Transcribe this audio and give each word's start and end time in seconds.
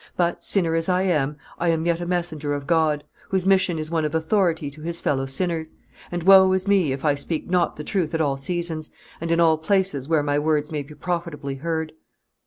"But, 0.17 0.43
sinner 0.43 0.73
as 0.73 0.89
I 0.89 1.03
am, 1.03 1.37
I 1.59 1.67
am 1.69 1.85
yet 1.85 1.99
a 1.99 2.07
messenger 2.07 2.55
of 2.55 2.65
God, 2.65 3.03
whose 3.29 3.45
mission 3.45 3.77
is 3.77 3.91
one 3.91 4.03
of 4.03 4.15
authority 4.15 4.71
to 4.71 4.81
his 4.81 4.99
fellow 4.99 5.27
sinners; 5.27 5.75
and 6.11 6.23
woe 6.23 6.51
is 6.53 6.67
me 6.67 6.91
if 6.91 7.05
I 7.05 7.13
speak 7.13 7.47
not 7.51 7.75
the 7.75 7.83
truth 7.83 8.15
at 8.15 8.19
all 8.21 8.35
seasons, 8.35 8.89
and 9.21 9.31
in 9.31 9.39
all 9.39 9.59
places 9.59 10.09
where 10.09 10.23
my 10.23 10.39
words 10.39 10.71
may 10.71 10.81
be 10.81 10.95
profitably 10.95 11.53
heard." 11.57 11.93